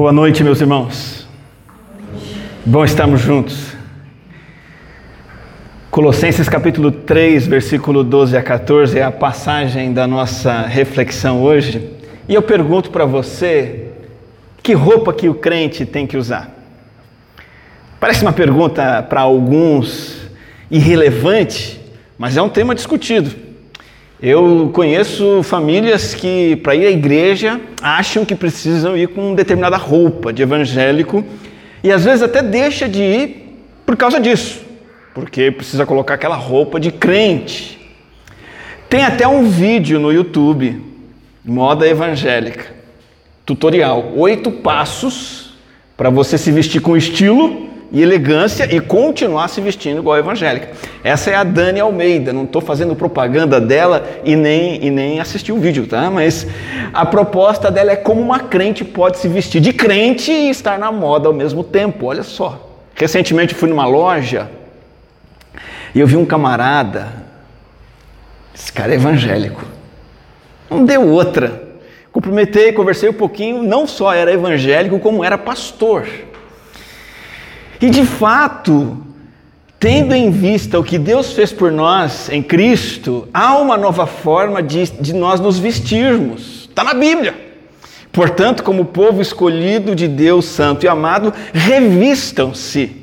[0.00, 1.28] Boa noite, meus irmãos.
[2.64, 3.74] Bom estarmos juntos.
[5.90, 11.86] Colossenses capítulo 3, versículo 12 a 14 é a passagem da nossa reflexão hoje.
[12.26, 13.88] E eu pergunto para você,
[14.62, 16.48] que roupa que o crente tem que usar?
[18.00, 20.18] Parece uma pergunta para alguns
[20.70, 21.78] irrelevante,
[22.16, 23.49] mas é um tema discutido.
[24.22, 30.30] Eu conheço famílias que, para ir à igreja, acham que precisam ir com determinada roupa
[30.30, 31.24] de evangélico
[31.82, 33.56] e às vezes até deixa de ir
[33.86, 34.60] por causa disso,
[35.14, 37.80] porque precisa colocar aquela roupa de crente.
[38.90, 40.78] Tem até um vídeo no YouTube,
[41.42, 42.66] moda evangélica,
[43.46, 45.54] tutorial, oito passos
[45.96, 50.68] para você se vestir com estilo e elegância e continuar se vestindo igual evangélica.
[51.02, 55.50] Essa é a Dani Almeida, não estou fazendo propaganda dela e nem, e nem assisti
[55.52, 56.10] o vídeo, tá?
[56.10, 56.46] Mas
[56.92, 60.92] a proposta dela é como uma crente pode se vestir de crente e estar na
[60.92, 62.68] moda ao mesmo tempo, olha só.
[62.94, 64.48] Recentemente fui numa loja
[65.94, 67.08] e eu vi um camarada,
[68.54, 69.64] esse cara é evangélico,
[70.70, 71.68] não deu outra.
[72.12, 76.06] Cumprimentei, conversei um pouquinho, não só era evangélico, como era pastor.
[77.80, 78.98] E de fato,
[79.78, 84.62] tendo em vista o que Deus fez por nós em Cristo, há uma nova forma
[84.62, 86.68] de, de nós nos vestirmos.
[86.68, 87.34] Está na Bíblia.
[88.12, 92.96] Portanto, como povo escolhido de Deus, santo e amado, revistam-se.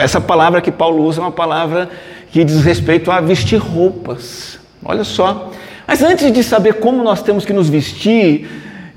[0.00, 1.88] Essa palavra que Paulo usa é uma palavra
[2.32, 4.58] que diz respeito a vestir roupas.
[4.84, 5.52] Olha só.
[5.86, 8.48] Mas antes de saber como nós temos que nos vestir,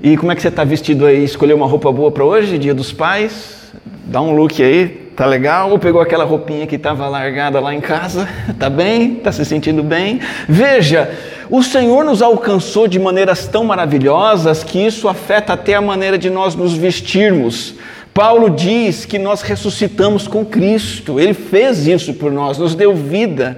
[0.02, 1.22] e como é que você está vestido aí?
[1.22, 3.61] Escolheu uma roupa boa para hoje, dia dos pais?
[4.04, 5.70] Dá um look aí, tá legal?
[5.70, 8.28] Ou pegou aquela roupinha que estava largada lá em casa,
[8.58, 9.16] tá bem?
[9.16, 10.20] Tá se sentindo bem?
[10.48, 11.10] Veja,
[11.50, 16.30] o Senhor nos alcançou de maneiras tão maravilhosas que isso afeta até a maneira de
[16.30, 17.74] nós nos vestirmos.
[18.14, 23.56] Paulo diz que nós ressuscitamos com Cristo, ele fez isso por nós, nos deu vida.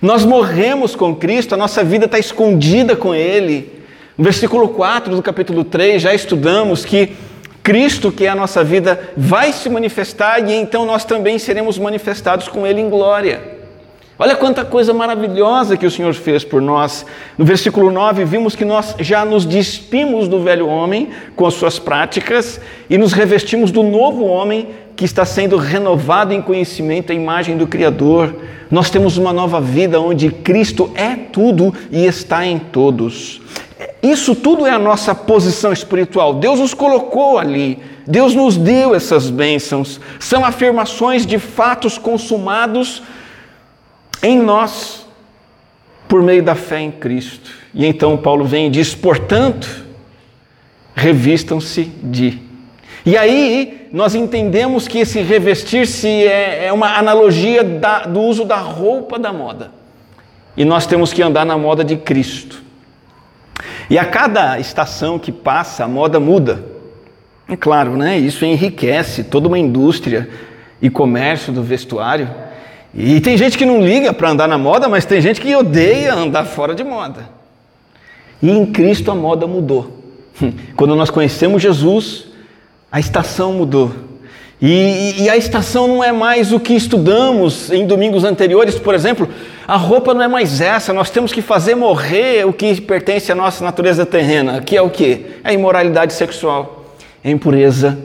[0.00, 3.80] Nós morremos com Cristo, a nossa vida está escondida com Ele.
[4.16, 7.12] No versículo 4 do capítulo 3, já estudamos que
[7.70, 12.48] Cristo, que é a nossa vida, vai se manifestar e então nós também seremos manifestados
[12.48, 13.40] com Ele em glória.
[14.18, 17.06] Olha quanta coisa maravilhosa que o Senhor fez por nós.
[17.38, 21.78] No versículo 9, vimos que nós já nos despimos do velho homem com as suas
[21.78, 22.60] práticas
[22.90, 27.68] e nos revestimos do novo homem que está sendo renovado em conhecimento, a imagem do
[27.68, 28.34] Criador.
[28.68, 33.40] Nós temos uma nova vida onde Cristo é tudo e está em todos.
[34.02, 36.34] Isso tudo é a nossa posição espiritual.
[36.34, 40.00] Deus nos colocou ali, Deus nos deu essas bênçãos.
[40.18, 43.02] São afirmações de fatos consumados
[44.22, 45.06] em nós
[46.08, 47.50] por meio da fé em Cristo.
[47.74, 49.86] E então Paulo vem e diz: portanto,
[50.94, 52.38] revistam-se de.
[53.06, 58.56] E aí nós entendemos que esse revestir-se é, é, uma analogia da, do uso da
[58.56, 59.72] roupa da moda.
[60.56, 62.69] E nós temos que andar na moda de Cristo.
[63.90, 66.64] E a cada estação que passa, a moda muda.
[67.48, 68.16] É claro, né?
[68.16, 70.30] Isso enriquece toda uma indústria
[70.80, 72.30] e comércio do vestuário.
[72.94, 76.14] E tem gente que não liga para andar na moda, mas tem gente que odeia
[76.14, 77.28] andar fora de moda.
[78.40, 79.98] E em Cristo a moda mudou.
[80.76, 82.26] Quando nós conhecemos Jesus,
[82.92, 83.92] a estação mudou.
[84.62, 89.26] E, e, a estação não é mais o que estudamos em domingos anteriores, por exemplo,
[89.66, 93.34] a roupa não é mais essa, nós temos que fazer morrer o que pertence à
[93.34, 95.38] nossa natureza terrena, que é o que?
[95.42, 96.94] É a imoralidade sexual,
[97.24, 97.98] a impureza,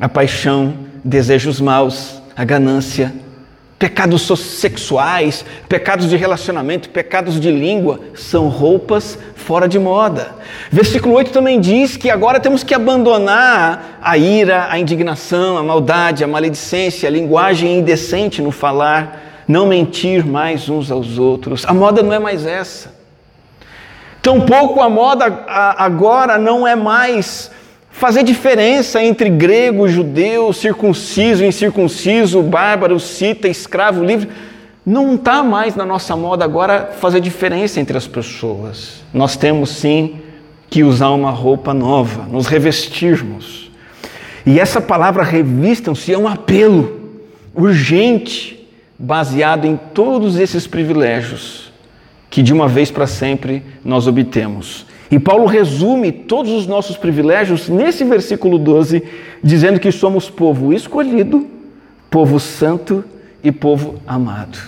[0.00, 3.12] a paixão, desejos maus, a ganância,
[3.78, 10.34] pecados sexuais, pecados de relacionamento, pecados de língua, são roupas fora de moda.
[10.70, 16.24] Versículo 8 também diz que agora temos que abandonar a ira, a indignação, a maldade,
[16.24, 21.64] a maledicência, a linguagem indecente no falar não mentir mais uns aos outros.
[21.66, 22.94] A moda não é mais essa.
[24.20, 27.50] Tampouco a moda agora não é mais
[27.96, 34.28] fazer diferença entre grego, judeu, circunciso, incircunciso, bárbaro, cita, escravo, livre.
[34.84, 39.02] Não está mais na nossa moda agora fazer diferença entre as pessoas.
[39.12, 40.16] Nós temos sim
[40.68, 43.70] que usar uma roupa nova, nos revestirmos.
[44.44, 47.00] E essa palavra revistam-se é um apelo
[47.54, 48.68] urgente
[48.98, 51.72] baseado em todos esses privilégios
[52.28, 54.84] que de uma vez para sempre nós obtemos.
[55.10, 59.02] E Paulo resume todos os nossos privilégios nesse versículo 12,
[59.42, 61.46] dizendo que somos povo escolhido,
[62.10, 63.04] povo santo
[63.42, 64.58] e povo amado.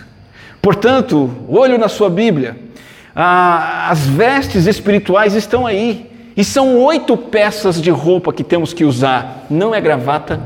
[0.63, 2.57] Portanto, olho na sua Bíblia,
[3.15, 6.09] as vestes espirituais estão aí.
[6.37, 9.45] E são oito peças de roupa que temos que usar.
[9.51, 10.41] Não é gravata,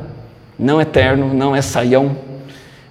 [0.58, 2.16] não é terno, não é saião,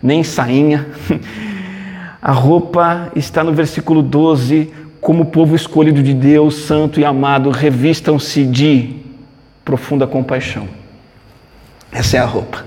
[0.04, 0.86] nem sainha.
[2.22, 4.72] A roupa está no versículo 12,
[5.02, 8.98] como povo escolhido de Deus, santo e amado, revistam-se de
[9.66, 10.68] profunda compaixão.
[11.92, 12.64] Essa é a roupa.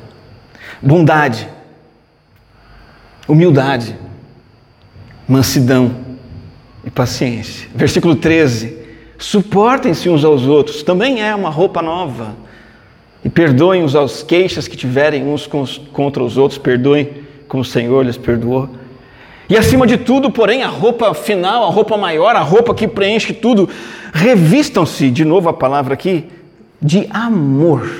[0.83, 1.49] Bondade,
[3.29, 3.97] humildade,
[5.29, 5.95] mansidão
[6.85, 7.69] e paciência.
[7.73, 8.79] Versículo 13:
[9.17, 12.35] suportem-se uns aos outros, também é uma roupa nova.
[13.25, 15.49] E perdoem os aos queixas que tiverem uns
[15.93, 18.69] contra os outros, perdoem como o Senhor lhes perdoou.
[19.49, 23.35] E acima de tudo, porém, a roupa final, a roupa maior, a roupa que preenche
[23.35, 23.69] tudo,
[24.13, 26.31] revistam-se, de novo a palavra aqui,
[26.81, 27.91] de amor,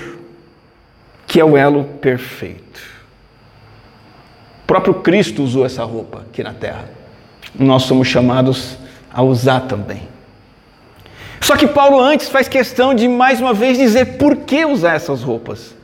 [1.27, 2.81] que é o elo perfeito.
[4.63, 6.89] O próprio Cristo usou essa roupa aqui na terra.
[7.59, 8.79] Nós somos chamados
[9.13, 10.09] a usar também.
[11.41, 15.23] Só que Paulo antes faz questão de mais uma vez dizer por que usar essas
[15.23, 15.75] roupas.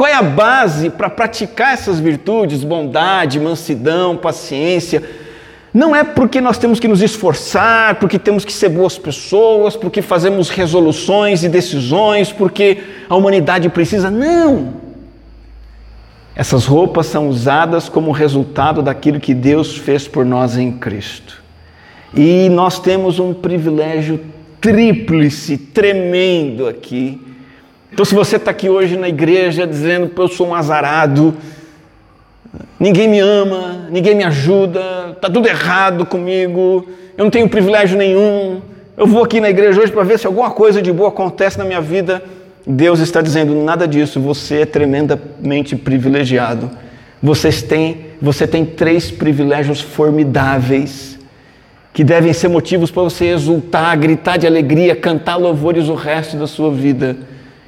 [0.00, 5.02] Qual é a base para praticar essas virtudes, bondade, mansidão, paciência?
[5.74, 10.00] Não é porque nós temos que nos esforçar, porque temos que ser boas pessoas, porque
[10.00, 12.78] fazemos resoluções e decisões, porque
[13.10, 14.10] a humanidade precisa.
[14.10, 14.72] Não!
[16.34, 21.42] Essas roupas são usadas como resultado daquilo que Deus fez por nós em Cristo.
[22.14, 24.18] E nós temos um privilégio
[24.62, 27.20] tríplice, tremendo aqui
[27.92, 31.34] então, se você está aqui hoje na igreja dizendo que eu sou um azarado,
[32.78, 36.86] ninguém me ama, ninguém me ajuda, está tudo errado comigo,
[37.18, 38.62] eu não tenho privilégio nenhum,
[38.96, 41.64] eu vou aqui na igreja hoje para ver se alguma coisa de boa acontece na
[41.64, 42.22] minha vida.
[42.66, 46.70] Deus está dizendo nada disso, você é tremendamente privilegiado.
[47.22, 51.18] Vocês têm, você tem três privilégios formidáveis
[51.92, 56.46] que devem ser motivos para você exultar, gritar de alegria, cantar louvores o resto da
[56.46, 57.16] sua vida.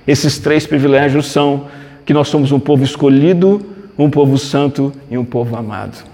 [0.06, 1.66] Esses três privilégios são
[2.04, 3.64] que nós somos um povo escolhido,
[3.98, 6.04] um povo santo e um povo amado.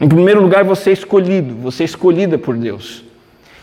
[0.00, 3.04] Em primeiro lugar, você é escolhido, você é escolhida por Deus.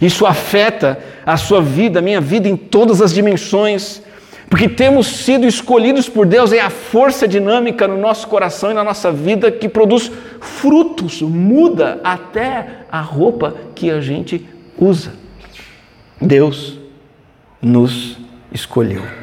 [0.01, 4.01] Isso afeta a sua vida, a minha vida em todas as dimensões,
[4.50, 8.83] porque temos sido escolhidos por Deus, é a força dinâmica no nosso coração e na
[8.83, 14.47] nossa vida que produz frutos, muda até a roupa que a gente
[14.77, 15.13] usa.
[16.21, 16.77] Deus
[17.62, 18.18] nos
[18.51, 19.22] escolheu.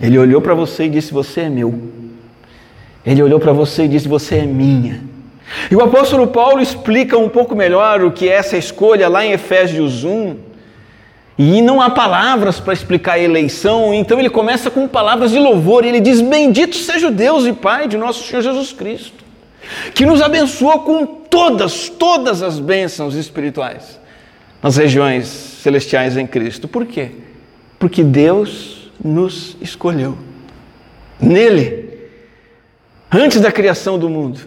[0.00, 1.78] Ele olhou para você e disse: Você é meu.
[3.04, 5.02] Ele olhou para você e disse: Você é minha.
[5.70, 9.32] E o apóstolo Paulo explica um pouco melhor o que é essa escolha lá em
[9.32, 10.36] Efésios 1.
[11.38, 15.84] E não há palavras para explicar a eleição, então ele começa com palavras de louvor.
[15.84, 19.24] Ele diz: Bendito seja o Deus e Pai de nosso Senhor Jesus Cristo,
[19.94, 23.98] que nos abençoou com todas, todas as bênçãos espirituais
[24.62, 26.68] nas regiões celestiais em Cristo.
[26.68, 27.10] Por quê?
[27.78, 30.16] Porque Deus nos escolheu.
[31.20, 31.90] Nele,
[33.10, 34.40] antes da criação do mundo,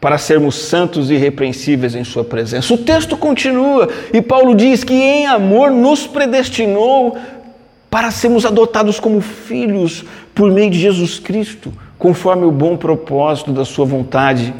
[0.00, 2.74] para sermos santos e irrepreensíveis em Sua presença.
[2.74, 7.16] O texto continua e Paulo diz que em amor nos predestinou
[7.90, 10.04] para sermos adotados como filhos
[10.34, 14.52] por meio de Jesus Cristo, conforme o bom propósito da Sua vontade,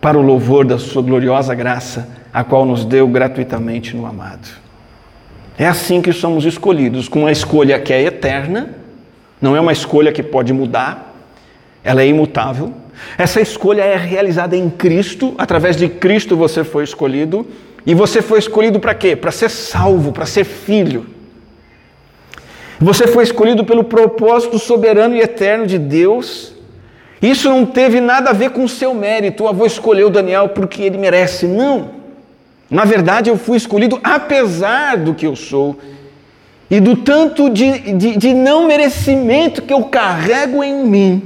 [0.00, 4.48] para o louvor da Sua gloriosa graça, a qual nos deu gratuitamente no amado.
[5.58, 8.70] É assim que somos escolhidos, com uma escolha que é eterna,
[9.40, 11.14] não é uma escolha que pode mudar,
[11.82, 12.72] ela é imutável.
[13.16, 17.46] Essa escolha é realizada em Cristo, através de Cristo você foi escolhido,
[17.86, 19.14] e você foi escolhido para quê?
[19.14, 21.06] Para ser salvo, para ser filho.
[22.78, 26.52] Você foi escolhido pelo propósito soberano e eterno de Deus.
[27.22, 29.44] Isso não teve nada a ver com o seu mérito.
[29.44, 31.46] O avô escolheu Daniel porque ele merece.
[31.46, 31.90] Não.
[32.70, 35.78] Na verdade, eu fui escolhido apesar do que eu sou
[36.68, 41.22] e do tanto de, de, de, não merecimento que eu carrego em mim,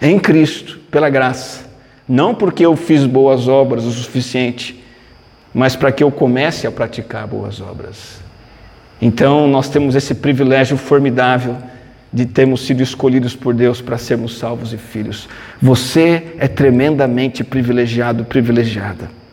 [0.00, 1.64] em Cristo, pela graça.
[2.08, 4.82] Não porque eu fiz boas obras o suficiente,
[5.52, 8.22] mas para que eu comece a praticar boas obras.
[9.00, 11.58] Então, nós temos esse privilégio formidável
[12.10, 15.28] de termos sido escolhidos por Deus para sermos salvos e filhos.
[15.60, 19.23] Você é tremendamente privilegiado, privilegiada.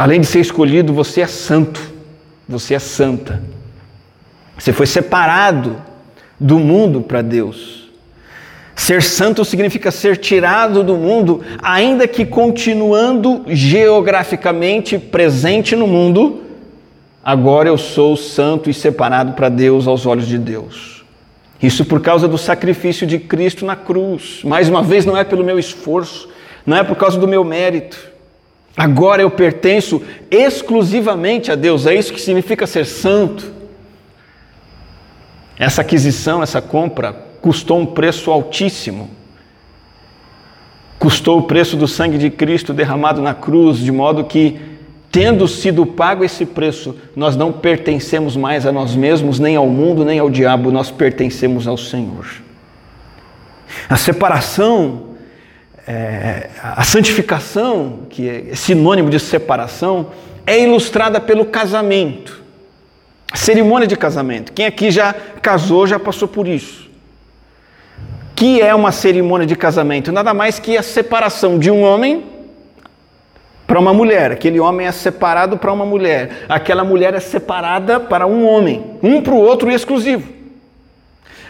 [0.00, 1.78] Além de ser escolhido, você é santo,
[2.48, 3.42] você é santa.
[4.58, 5.76] Você foi separado
[6.40, 7.90] do mundo para Deus.
[8.74, 16.44] Ser santo significa ser tirado do mundo, ainda que continuando geograficamente presente no mundo.
[17.22, 21.04] Agora eu sou santo e separado para Deus aos olhos de Deus.
[21.62, 24.40] Isso por causa do sacrifício de Cristo na cruz.
[24.44, 26.26] Mais uma vez, não é pelo meu esforço,
[26.64, 28.09] não é por causa do meu mérito.
[28.80, 31.86] Agora eu pertenço exclusivamente a Deus.
[31.86, 33.52] É isso que significa ser santo.
[35.58, 39.10] Essa aquisição, essa compra, custou um preço altíssimo.
[40.98, 44.58] Custou o preço do sangue de Cristo derramado na cruz, de modo que,
[45.12, 50.06] tendo sido pago esse preço, nós não pertencemos mais a nós mesmos, nem ao mundo,
[50.06, 52.26] nem ao diabo, nós pertencemos ao Senhor.
[53.90, 55.09] A separação,
[55.90, 60.10] é, a santificação, que é sinônimo de separação,
[60.46, 62.40] é ilustrada pelo casamento.
[63.34, 64.52] Cerimônia de casamento.
[64.52, 66.88] Quem aqui já casou já passou por isso.
[68.36, 70.12] Que é uma cerimônia de casamento?
[70.12, 72.24] Nada mais que a separação de um homem
[73.66, 74.30] para uma mulher.
[74.30, 76.44] Aquele homem é separado para uma mulher.
[76.48, 78.96] Aquela mulher é separada para um homem.
[79.02, 80.32] Um para o outro e exclusivo.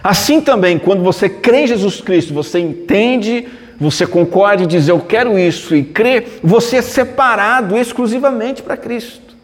[0.02, 3.46] Assim também, quando você crê em Jesus Cristo, você entende,
[3.80, 9.34] você concorda e diz eu quero isso e crê, você é separado exclusivamente para Cristo.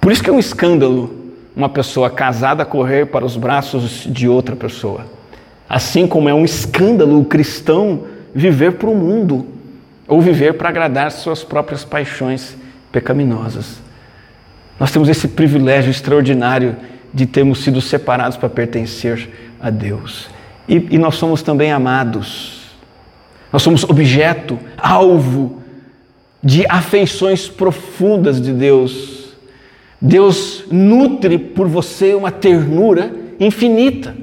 [0.00, 1.24] Por isso que é um escândalo
[1.56, 5.06] uma pessoa casada correr para os braços de outra pessoa.
[5.68, 8.04] Assim como é um escândalo o cristão
[8.34, 9.46] viver para o mundo
[10.08, 12.56] ou viver para agradar suas próprias paixões
[12.90, 13.78] pecaminosas.
[14.78, 16.76] Nós temos esse privilégio extraordinário
[17.12, 19.30] de termos sido separados para pertencer
[19.60, 20.28] a Deus.
[20.68, 22.63] E, e nós somos também amados.
[23.54, 25.62] Nós somos objeto, alvo
[26.42, 29.14] de afeições profundas de Deus
[30.06, 34.14] Deus nutre por você uma ternura infinita.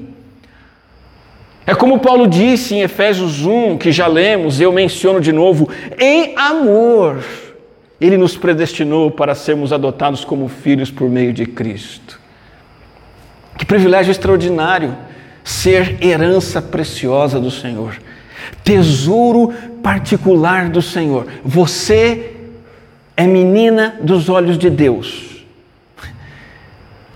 [1.66, 6.38] É como Paulo disse em Efésios 1, que já lemos, eu menciono de novo, em
[6.38, 7.24] amor,
[8.00, 12.20] ele nos predestinou para sermos adotados como filhos por meio de Cristo.
[13.58, 14.96] Que privilégio extraordinário
[15.42, 17.96] ser herança preciosa do Senhor,
[18.64, 21.26] tesouro particular do Senhor.
[21.44, 22.32] Você
[23.16, 25.44] é menina dos olhos de Deus.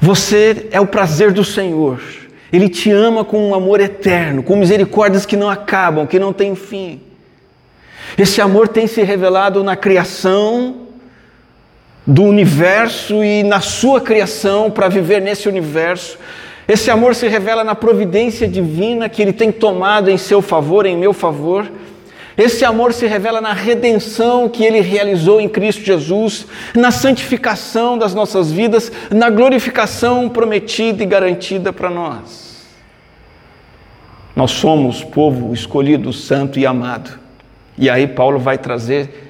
[0.00, 2.00] Você é o prazer do Senhor.
[2.52, 6.54] Ele te ama com um amor eterno, com misericórdias que não acabam, que não têm
[6.54, 7.00] fim.
[8.16, 10.87] Esse amor tem se revelado na criação
[12.06, 16.18] do universo e na sua criação para viver nesse universo.
[16.68, 20.96] Esse amor se revela na providência divina que ele tem tomado em seu favor, em
[20.96, 21.70] meu favor.
[22.37, 28.14] Esse amor se revela na redenção que ele realizou em Cristo Jesus, na santificação das
[28.14, 32.66] nossas vidas, na glorificação prometida e garantida para nós.
[34.35, 37.18] Nós somos povo escolhido, santo e amado.
[37.78, 39.26] E aí Paulo vai trazer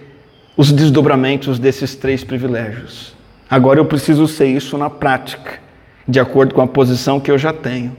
[0.56, 3.14] os desdobramentos desses três privilégios.
[3.48, 5.60] Agora eu preciso ser isso na prática,
[6.06, 7.96] de acordo com a posição que eu já tenho.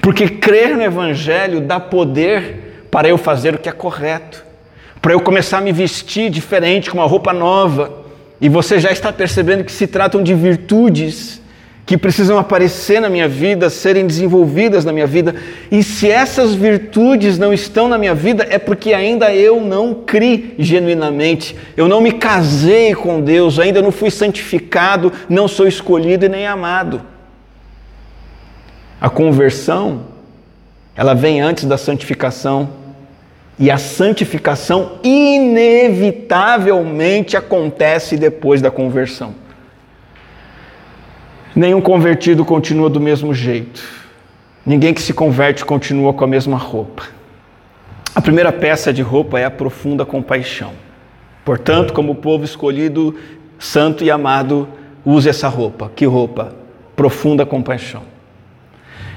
[0.00, 4.44] Porque crer no Evangelho dá poder para eu fazer o que é correto,
[5.00, 8.04] para eu começar a me vestir diferente, com uma roupa nova.
[8.40, 11.41] E você já está percebendo que se tratam de virtudes
[11.84, 15.34] que precisam aparecer na minha vida, serem desenvolvidas na minha vida.
[15.70, 20.54] E se essas virtudes não estão na minha vida, é porque ainda eu não criei
[20.58, 21.56] genuinamente.
[21.76, 26.46] Eu não me casei com Deus, ainda não fui santificado, não sou escolhido e nem
[26.46, 27.02] amado.
[29.00, 30.02] A conversão,
[30.94, 32.80] ela vem antes da santificação.
[33.58, 39.41] E a santificação inevitavelmente acontece depois da conversão.
[41.54, 43.82] Nenhum convertido continua do mesmo jeito.
[44.64, 47.04] Ninguém que se converte continua com a mesma roupa.
[48.14, 50.72] A primeira peça de roupa é a profunda compaixão.
[51.44, 53.14] Portanto, como povo escolhido,
[53.58, 54.68] santo e amado,
[55.04, 55.90] use essa roupa.
[55.94, 56.54] Que roupa?
[56.94, 58.02] Profunda compaixão.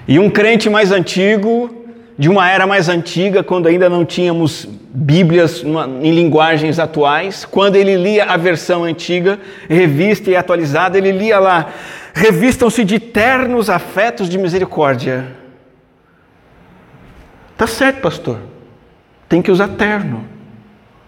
[0.07, 1.83] E um crente mais antigo
[2.17, 5.61] de uma era mais antiga, quando ainda não tínhamos Bíblias
[6.01, 9.37] em linguagens atuais, quando ele lia a versão antiga,
[9.69, 11.73] revista e atualizada, ele lia lá:
[12.15, 15.35] revistam-se de ternos afetos de misericórdia.
[17.57, 18.39] Tá certo, pastor.
[19.27, 20.25] Tem que usar terno.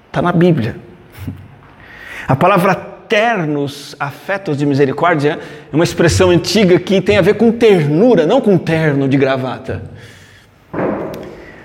[0.08, 0.76] Está na Bíblia.
[2.28, 5.40] A palavra ternos, afetos de misericórdia,
[5.72, 9.90] é uma expressão antiga que tem a ver com ternura, não com terno de gravata.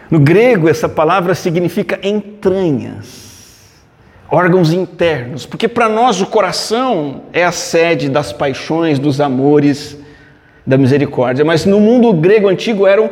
[0.09, 3.22] No grego, essa palavra significa entranhas,
[4.33, 9.99] órgãos internos, porque para nós o coração é a sede das paixões, dos amores,
[10.67, 13.11] da misericórdia, mas no mundo grego antigo eram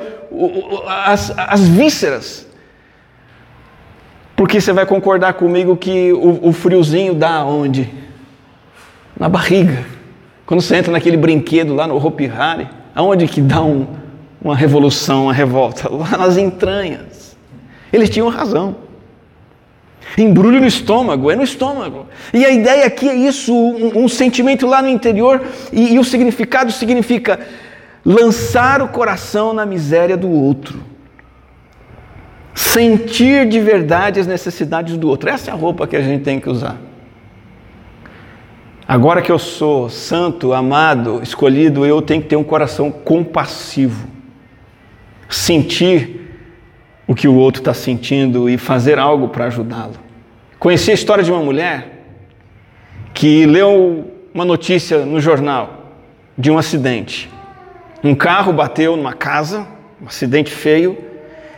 [0.88, 2.46] as, as vísceras.
[4.34, 7.92] Porque você vai concordar comigo que o, o friozinho dá onde?
[9.18, 9.84] Na barriga.
[10.46, 13.86] Quando você entra naquele brinquedo lá no Hopi Hari, aonde que dá um,
[14.40, 17.36] uma revolução, uma revolta, lá nas entranhas.
[17.92, 18.76] Eles tinham razão.
[20.18, 22.06] Embrulho no estômago, é no estômago.
[22.32, 26.04] E a ideia aqui é isso, um, um sentimento lá no interior, e, e o
[26.04, 27.40] significado significa
[28.04, 30.82] lançar o coração na miséria do outro,
[32.54, 35.28] sentir de verdade as necessidades do outro.
[35.28, 36.78] Essa é a roupa que a gente tem que usar.
[38.86, 44.08] Agora que eu sou santo, amado, escolhido, eu tenho que ter um coração compassivo,
[45.28, 46.29] sentir
[47.10, 49.96] o que o outro está sentindo e fazer algo para ajudá-lo.
[50.60, 52.04] Conheci a história de uma mulher
[53.12, 55.96] que leu uma notícia no jornal
[56.38, 57.28] de um acidente.
[58.04, 59.66] Um carro bateu numa casa,
[60.00, 60.96] um acidente feio,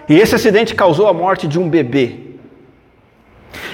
[0.09, 2.17] e esse acidente causou a morte de um bebê.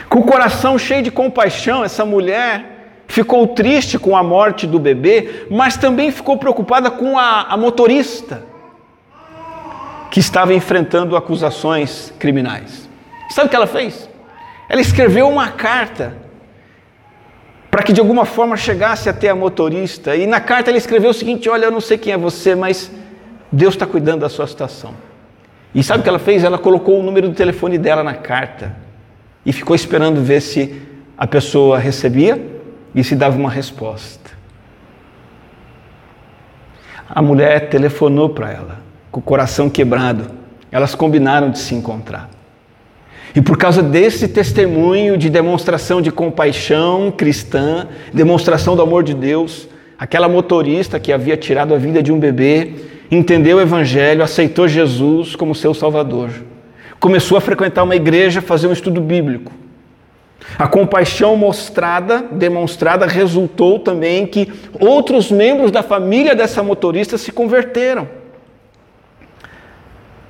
[0.09, 5.47] Com o coração cheio de compaixão, essa mulher ficou triste com a morte do bebê,
[5.49, 8.48] mas também ficou preocupada com a, a motorista
[10.19, 12.89] que estava enfrentando acusações criminais.
[13.31, 14.09] Sabe o que ela fez?
[14.69, 16.17] Ela escreveu uma carta
[17.71, 20.17] para que de alguma forma chegasse até a motorista.
[20.17, 22.91] E na carta ele escreveu o seguinte: Olha, eu não sei quem é você, mas
[23.53, 24.93] Deus está cuidando da sua situação.
[25.73, 26.43] E sabe o que ela fez?
[26.43, 28.75] Ela colocou o número do telefone dela na carta
[29.47, 30.83] e ficou esperando ver se
[31.17, 32.45] a pessoa recebia
[32.93, 34.33] e se dava uma resposta.
[37.09, 40.27] A mulher telefonou para ela, com o coração quebrado.
[40.71, 42.31] Elas combinaram de se encontrar.
[43.35, 49.69] E por causa desse testemunho de demonstração de compaixão cristã, demonstração do amor de Deus,
[49.99, 52.75] aquela motorista que havia tirado a vida de um bebê,
[53.11, 56.31] entendeu o Evangelho, aceitou Jesus como seu Salvador.
[56.99, 59.53] Começou a frequentar uma igreja, fazer um estudo bíblico.
[60.59, 64.51] A compaixão mostrada, demonstrada, resultou também que
[64.81, 68.09] outros membros da família dessa motorista se converteram.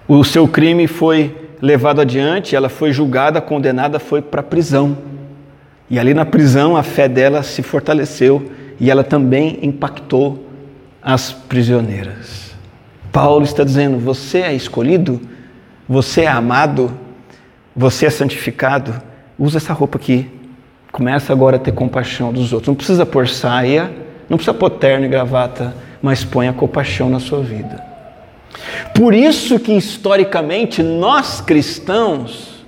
[0.08, 4.96] O seu crime foi levado adiante, ela foi julgada, condenada, foi para a prisão.
[5.90, 8.50] E ali na prisão a fé dela se fortaleceu
[8.80, 10.46] e ela também impactou
[11.02, 12.54] as prisioneiras.
[13.12, 15.20] Paulo está dizendo: você é escolhido,
[15.86, 16.90] você é amado,
[17.76, 18.94] você é santificado.
[19.38, 20.26] Usa essa roupa aqui.
[20.90, 22.68] Começa agora a ter compaixão dos outros.
[22.68, 23.92] Não precisa pôr saia,
[24.26, 27.87] não precisa pôr terno e gravata, mas põe a compaixão na sua vida.
[28.94, 32.64] Por isso que historicamente nós cristãos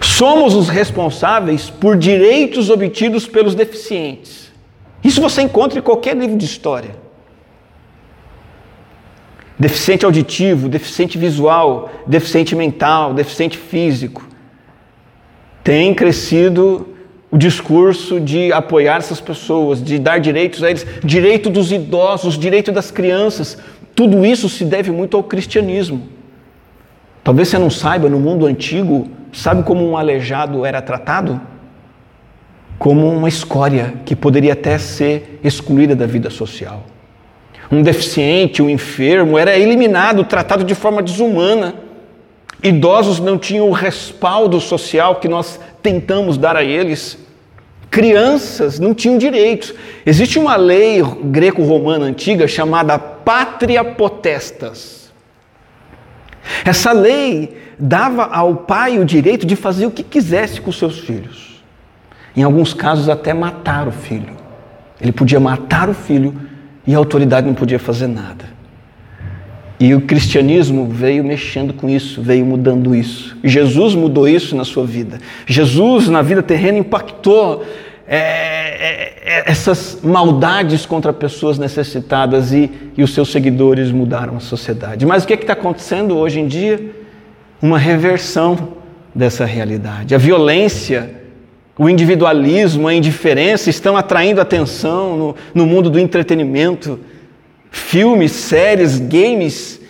[0.00, 4.50] somos os responsáveis por direitos obtidos pelos deficientes.
[5.02, 6.94] Isso você encontra em qualquer livro de história.
[9.58, 14.26] Deficiente auditivo, deficiente visual, deficiente mental, deficiente físico.
[15.62, 16.88] Tem crescido
[17.30, 22.72] o discurso de apoiar essas pessoas, de dar direitos a eles, direito dos idosos, direito
[22.72, 23.56] das crianças,
[23.94, 26.08] tudo isso se deve muito ao cristianismo.
[27.22, 31.40] Talvez você não saiba, no mundo antigo, sabe como um aleijado era tratado?
[32.78, 36.84] Como uma escória que poderia até ser excluída da vida social.
[37.70, 41.74] Um deficiente, um enfermo era eliminado, tratado de forma desumana.
[42.62, 47.18] Idosos não tinham o respaldo social que nós tentamos dar a eles.
[47.90, 49.74] Crianças não tinham direitos.
[50.06, 55.10] Existe uma lei greco-romana antiga chamada Pátria Potestas.
[56.64, 61.62] Essa lei dava ao pai o direito de fazer o que quisesse com seus filhos.
[62.36, 64.36] Em alguns casos, até matar o filho.
[65.00, 66.34] Ele podia matar o filho
[66.86, 68.59] e a autoridade não podia fazer nada.
[69.80, 73.34] E o cristianismo veio mexendo com isso, veio mudando isso.
[73.42, 75.18] Jesus mudou isso na sua vida.
[75.46, 77.64] Jesus, na vida terrena, impactou
[78.06, 84.40] é, é, é, essas maldades contra pessoas necessitadas e, e os seus seguidores mudaram a
[84.40, 85.06] sociedade.
[85.06, 86.78] Mas o que é está acontecendo hoje em dia?
[87.62, 88.74] Uma reversão
[89.14, 90.14] dessa realidade.
[90.14, 91.10] A violência,
[91.78, 97.00] o individualismo, a indiferença estão atraindo atenção no, no mundo do entretenimento
[97.70, 99.80] filmes, séries, games,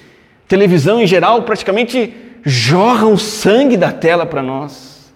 [0.46, 2.14] televisão em geral, praticamente
[2.44, 5.12] jorram sangue da tela para nós.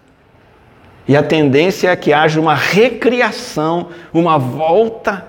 [1.06, 5.26] E a tendência é que haja uma recriação, uma volta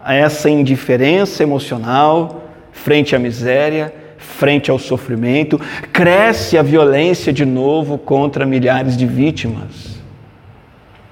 [0.00, 5.60] a essa indiferença emocional frente à miséria, frente ao sofrimento,
[5.92, 9.96] cresce a violência de novo contra milhares de vítimas.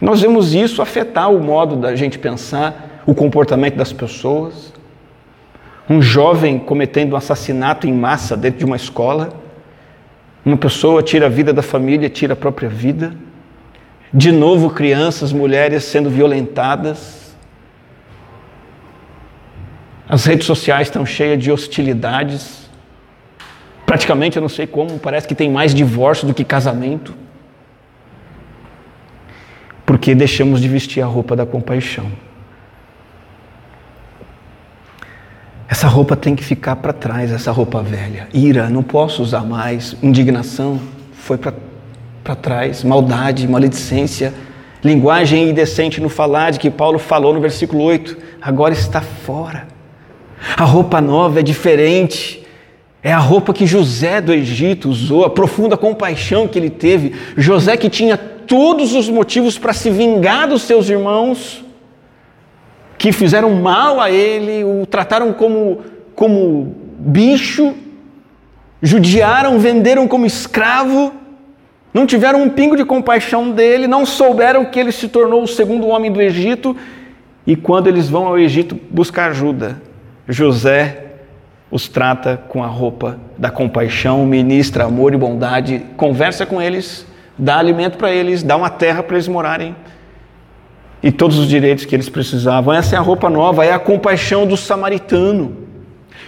[0.00, 4.73] Nós vemos isso afetar o modo da gente pensar, o comportamento das pessoas
[5.88, 9.40] um jovem cometendo um assassinato em massa dentro de uma escola,
[10.44, 13.14] uma pessoa tira a vida da família, tira a própria vida,
[14.12, 17.34] de novo crianças, mulheres sendo violentadas.
[20.08, 22.70] As redes sociais estão cheias de hostilidades.
[23.86, 27.14] Praticamente, eu não sei como, parece que tem mais divórcio do que casamento.
[29.84, 32.10] Porque deixamos de vestir a roupa da compaixão.
[35.68, 38.28] Essa roupa tem que ficar para trás, essa roupa velha.
[38.34, 39.96] Ira, não posso usar mais.
[40.02, 40.78] Indignação
[41.12, 42.84] foi para trás.
[42.84, 44.34] Maldade, maledicência,
[44.82, 49.66] linguagem indecente no falar, de que Paulo falou no versículo 8, agora está fora.
[50.56, 52.44] A roupa nova é diferente.
[53.02, 57.14] É a roupa que José do Egito usou, a profunda compaixão que ele teve.
[57.36, 61.63] José que tinha todos os motivos para se vingar dos seus irmãos,
[63.04, 65.82] que fizeram mal a ele, o trataram como,
[66.14, 67.74] como bicho,
[68.80, 71.12] judiaram, venderam como escravo,
[71.92, 75.86] não tiveram um pingo de compaixão dele, não souberam que ele se tornou o segundo
[75.88, 76.74] homem do Egito,
[77.46, 79.82] e quando eles vão ao Egito buscar ajuda,
[80.26, 81.04] José
[81.70, 87.58] os trata com a roupa da compaixão, ministra amor e bondade, conversa com eles, dá
[87.58, 89.76] alimento para eles, dá uma terra para eles morarem
[91.04, 92.72] e todos os direitos que eles precisavam.
[92.72, 95.54] Essa é a roupa nova, é a compaixão do samaritano,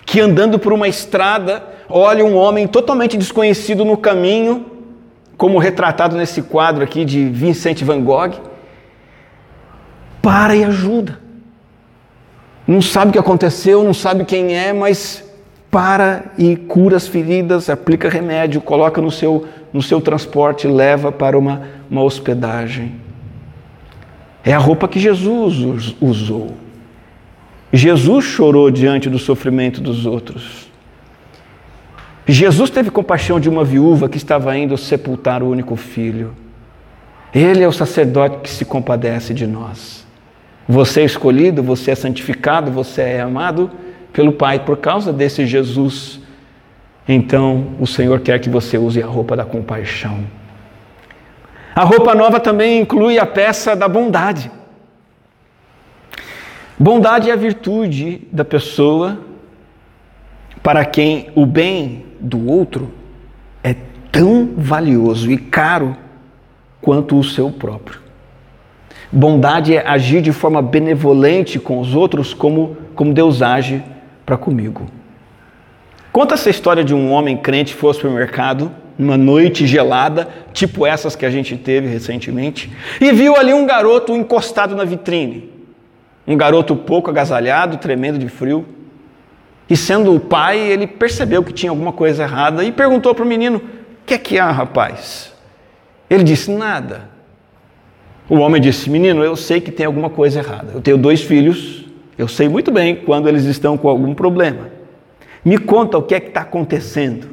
[0.04, 4.66] que andando por uma estrada, olha um homem totalmente desconhecido no caminho,
[5.34, 8.34] como retratado nesse quadro aqui de Vincent van Gogh,
[10.20, 11.20] para e ajuda.
[12.68, 15.24] Não sabe o que aconteceu, não sabe quem é, mas
[15.70, 21.38] para e cura as feridas, aplica remédio, coloca no seu, no seu transporte, leva para
[21.38, 23.05] uma, uma hospedagem.
[24.46, 26.54] É a roupa que Jesus usou.
[27.72, 30.70] Jesus chorou diante do sofrimento dos outros.
[32.28, 36.32] Jesus teve compaixão de uma viúva que estava indo sepultar o único filho.
[37.34, 40.06] Ele é o sacerdote que se compadece de nós.
[40.68, 43.68] Você é escolhido, você é santificado, você é amado
[44.12, 46.20] pelo Pai por causa desse Jesus.
[47.08, 50.24] Então, o Senhor quer que você use a roupa da compaixão.
[51.76, 54.50] A roupa nova também inclui a peça da bondade.
[56.78, 59.18] Bondade é a virtude da pessoa
[60.62, 62.90] para quem o bem do outro
[63.62, 63.76] é
[64.10, 65.94] tão valioso e caro
[66.80, 68.00] quanto o seu próprio.
[69.12, 73.84] Bondade é agir de forma benevolente com os outros, como, como Deus age
[74.24, 74.86] para comigo.
[76.10, 80.86] Conta essa história de um homem crente que foi ao supermercado numa noite gelada, tipo
[80.86, 85.50] essas que a gente teve recentemente, e viu ali um garoto encostado na vitrine.
[86.26, 88.66] Um garoto pouco agasalhado, tremendo de frio.
[89.68, 93.28] E sendo o pai, ele percebeu que tinha alguma coisa errada e perguntou para o
[93.28, 95.32] menino: O que é que há, rapaz?
[96.08, 97.08] Ele disse: Nada.
[98.28, 100.72] O homem disse: Menino, eu sei que tem alguma coisa errada.
[100.74, 101.84] Eu tenho dois filhos,
[102.18, 104.68] eu sei muito bem quando eles estão com algum problema.
[105.44, 107.28] Me conta o que é que está acontecendo.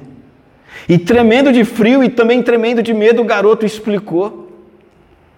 [0.88, 4.51] E tremendo de frio e também tremendo de medo, o garoto explicou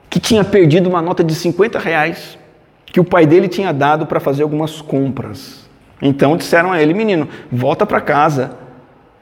[0.10, 2.38] que tinha perdido uma nota de 50 reais
[2.86, 5.66] que o pai dele tinha dado para fazer algumas compras.
[6.02, 8.58] Então disseram a ele: Menino, volta para casa,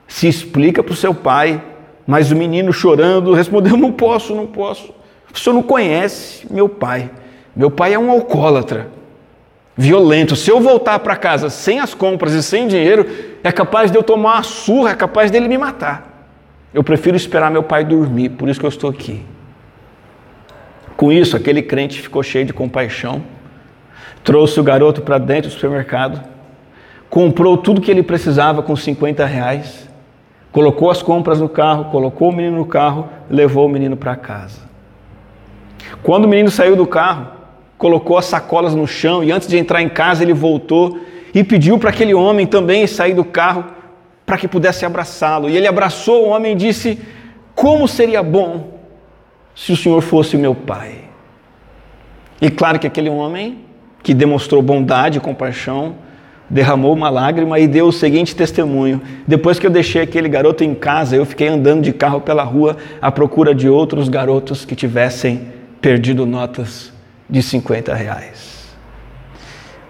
[0.08, 1.62] se explica para o seu pai.
[2.06, 4.94] Mas o menino chorando respondeu: Não posso, não posso.
[5.34, 7.10] O senhor não conhece meu pai.
[7.56, 8.92] Meu pai é um alcoólatra
[9.76, 10.36] violento.
[10.36, 13.08] Se eu voltar para casa sem as compras e sem dinheiro,
[13.44, 16.30] é capaz de eu tomar uma surra, é capaz dele me matar.
[16.74, 19.24] Eu prefiro esperar meu pai dormir, por isso que eu estou aqui.
[20.96, 23.22] Com isso, aquele crente ficou cheio de compaixão,
[24.24, 26.24] trouxe o garoto para dentro do supermercado,
[27.10, 29.90] comprou tudo que ele precisava com 50 reais,
[30.52, 34.62] colocou as compras no carro, colocou o menino no carro, levou o menino para casa.
[36.02, 37.28] Quando o menino saiu do carro,
[37.78, 40.98] colocou as sacolas no chão e antes de entrar em casa ele voltou
[41.34, 43.66] e pediu para aquele homem também sair do carro
[44.26, 45.50] para que pudesse abraçá-lo.
[45.50, 47.00] E ele abraçou o homem e disse:
[47.56, 48.80] Como seria bom
[49.56, 51.04] se o senhor fosse meu pai.
[52.42, 53.60] E claro que aquele homem
[54.02, 55.96] que demonstrou bondade e compaixão
[56.50, 60.76] derramou uma lágrima e deu o seguinte testemunho: Depois que eu deixei aquele garoto em
[60.76, 65.48] casa, eu fiquei andando de carro pela rua à procura de outros garotos que tivessem
[65.82, 66.94] perdido notas
[67.30, 68.63] de 50 reais.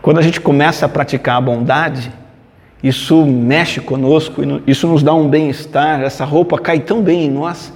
[0.03, 2.11] Quando a gente começa a praticar a bondade,
[2.83, 7.71] isso mexe conosco, isso nos dá um bem-estar, essa roupa cai tão bem em nós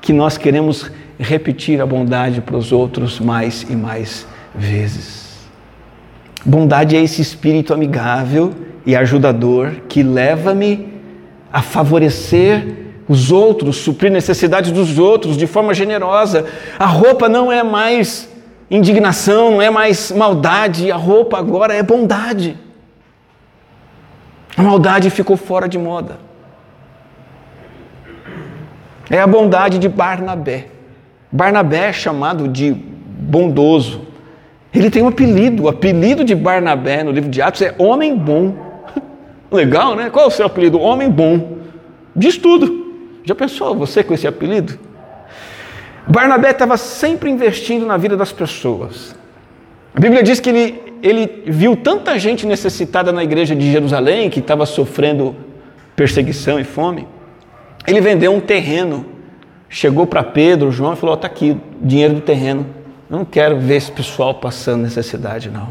[0.00, 5.36] que nós queremos repetir a bondade para os outros mais e mais vezes.
[6.46, 8.54] Bondade é esse espírito amigável
[8.86, 10.94] e ajudador que leva-me
[11.52, 16.46] a favorecer os outros, suprir necessidades dos outros de forma generosa.
[16.78, 18.34] A roupa não é mais
[18.70, 22.56] indignação, não é mais maldade, a roupa agora é bondade.
[24.56, 26.18] A maldade ficou fora de moda.
[29.10, 30.68] É a bondade de Barnabé.
[31.30, 34.06] Barnabé é chamado de bondoso.
[34.74, 38.54] Ele tem um apelido, o apelido de Barnabé no livro de Atos é homem bom.
[39.50, 40.10] Legal, né?
[40.10, 40.80] Qual é o seu apelido?
[40.80, 41.58] Homem bom.
[42.14, 42.86] Diz tudo.
[43.24, 44.78] Já pensou você com esse apelido?
[46.06, 49.14] Barnabé estava sempre investindo na vida das pessoas.
[49.94, 54.38] A Bíblia diz que ele, ele viu tanta gente necessitada na igreja de Jerusalém, que
[54.38, 55.34] estava sofrendo
[55.96, 57.08] perseguição e fome.
[57.86, 59.06] Ele vendeu um terreno,
[59.68, 62.66] chegou para Pedro, João e falou: Está aqui, dinheiro do terreno.
[63.10, 65.68] Eu não quero ver esse pessoal passando necessidade, não.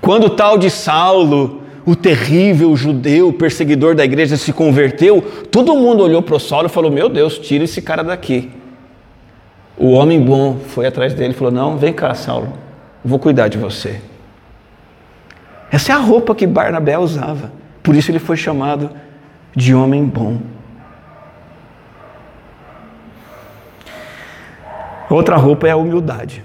[0.00, 6.02] Quando o tal de Saulo, o terrível judeu, perseguidor da igreja, se converteu, todo mundo
[6.02, 8.50] olhou para o Saulo e falou: Meu Deus, tira esse cara daqui.
[9.82, 12.52] O homem bom foi atrás dele e falou: Não, vem cá, Saulo,
[13.02, 13.98] vou cuidar de você.
[15.72, 17.50] Essa é a roupa que Barnabé usava.
[17.82, 18.90] Por isso ele foi chamado
[19.56, 20.38] de homem bom.
[25.08, 26.44] Outra roupa é a humildade.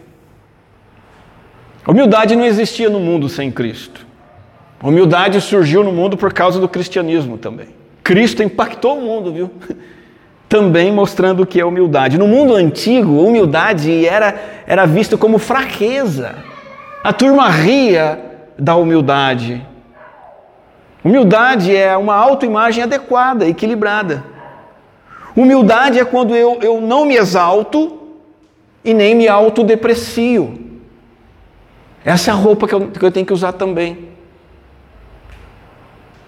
[1.86, 4.08] Humildade não existia no mundo sem Cristo.
[4.82, 7.68] Humildade surgiu no mundo por causa do cristianismo também.
[8.02, 9.52] Cristo impactou o mundo, viu?
[10.56, 12.18] Também mostrando o que é humildade.
[12.18, 16.34] No mundo antigo, humildade era, era vista como fraqueza.
[17.04, 18.18] A turma ria
[18.58, 19.68] da humildade.
[21.04, 24.24] Humildade é uma autoimagem adequada, equilibrada.
[25.36, 28.00] Humildade é quando eu, eu não me exalto
[28.82, 30.58] e nem me autodeprecio.
[32.06, 34.08] Essa é a roupa que eu, que eu tenho que usar também.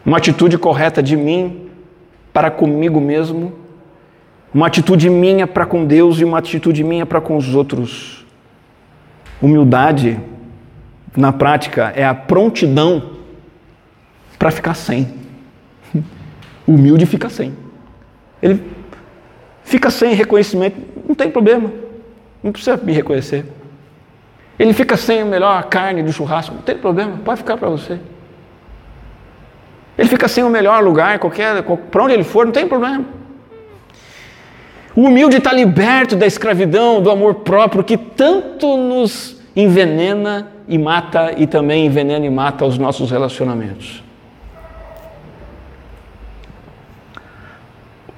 [0.06, 1.70] Uma atitude correta de mim
[2.34, 3.67] para comigo mesmo,
[4.54, 8.26] uma atitude minha para com Deus e uma atitude minha para com os outros.
[9.42, 10.20] Humildade,
[11.16, 13.18] na prática, é a prontidão
[14.40, 15.14] para ficar sem.
[16.68, 17.56] Humilde fica sem.
[18.42, 18.62] Ele
[19.64, 21.72] fica sem reconhecimento, não tem problema,
[22.42, 23.46] não precisa me reconhecer.
[24.58, 28.00] Ele fica sem a melhor carne do churrasco, não tem problema, pode ficar para você.
[29.98, 33.17] Ele fica sem o melhor lugar, qualquer, para onde ele for, não tem problema.
[34.98, 41.36] O humilde está liberto da escravidão, do amor próprio que tanto nos envenena e mata,
[41.38, 44.04] e também envenena e mata os nossos relacionamentos.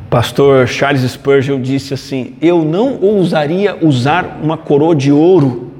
[0.09, 5.73] pastor Charles Spurgeon disse assim: Eu não ousaria usar uma coroa de ouro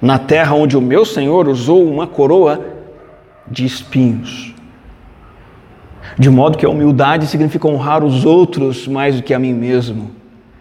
[0.00, 2.64] na terra onde o meu Senhor usou uma coroa
[3.50, 4.55] de espinhos.
[6.18, 10.10] De modo que a humildade significa honrar os outros mais do que a mim mesmo,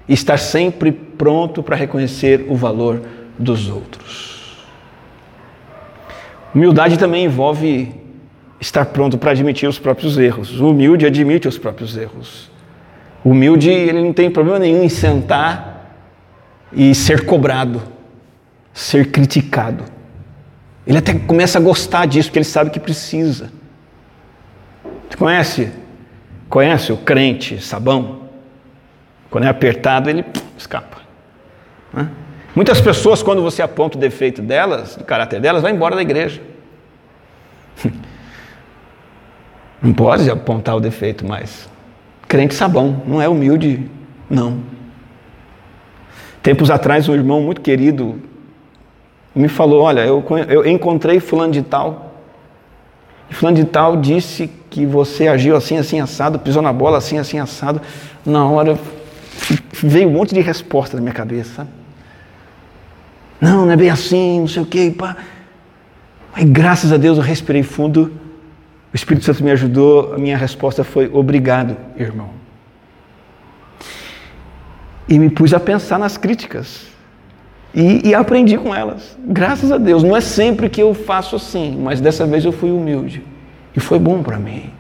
[0.08, 3.02] e estar sempre pronto para reconhecer o valor
[3.40, 4.66] dos outros.
[6.54, 7.94] Humildade também envolve
[8.60, 10.60] estar pronto para admitir os próprios erros.
[10.60, 12.50] O humilde admite os próprios erros.
[13.24, 15.98] O humilde, ele não tem problema nenhum em sentar
[16.72, 17.82] e ser cobrado,
[18.74, 19.84] ser criticado.
[20.86, 23.52] Ele até começa a gostar disso, porque ele sabe que precisa.
[25.10, 25.72] Você conhece?
[26.50, 28.26] Conhece o crente sabão?
[29.30, 30.24] Quando é apertado, ele
[30.58, 30.98] escapa.
[32.56, 36.42] Muitas pessoas, quando você aponta o defeito delas, do caráter delas, vai embora da igreja.
[39.82, 41.70] Não pode apontar o defeito mais.
[42.28, 43.88] Crente sabão, não é humilde,
[44.28, 44.62] não.
[46.42, 48.20] Tempos atrás, um irmão muito querido
[49.36, 52.16] me falou: Olha, eu, eu encontrei Fulano de Tal.
[53.30, 57.18] E Fulano de Tal disse que você agiu assim, assim, assado, pisou na bola assim,
[57.18, 57.82] assim, assado.
[58.26, 58.78] Na hora
[59.72, 61.66] veio um monte de respostas na minha cabeça.
[63.40, 64.94] Não, não é bem assim, não sei o quê.
[64.96, 65.16] Pá.
[66.34, 68.12] Aí, graças a Deus, eu respirei fundo
[68.92, 72.30] o Espírito Santo me ajudou, a minha resposta foi: obrigado, irmão.
[75.10, 76.88] E me pus a pensar nas críticas.
[77.74, 79.18] E, e, aprendi com elas.
[79.20, 80.02] Graças a Deus.
[80.02, 83.22] Não é sempre que eu faço assim, mas dessa vez eu fui humilde.
[83.76, 84.72] E foi bom para mim.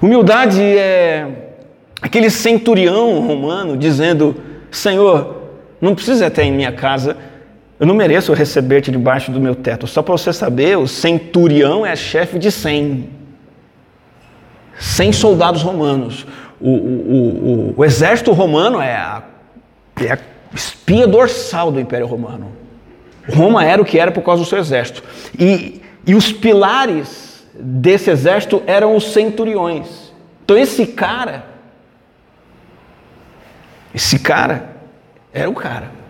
[0.00, 1.26] Humildade é
[2.00, 4.36] aquele centurião romano dizendo:
[4.70, 5.42] Senhor,
[5.80, 7.16] não precisa até em minha casa
[7.82, 9.88] eu não mereço receber-te debaixo do meu teto.
[9.88, 13.10] Só para você saber, o centurião é chefe de cem.
[14.78, 16.24] Cem soldados romanos.
[16.60, 19.24] O, o, o, o exército romano é a,
[20.00, 20.18] é a
[20.54, 22.52] espinha dorsal do Império Romano.
[23.28, 25.02] Roma era o que era por causa do seu exército.
[25.36, 30.12] E, e os pilares desse exército eram os centuriões.
[30.44, 31.44] Então esse cara,
[33.94, 34.76] esse cara
[35.32, 36.02] era o cara.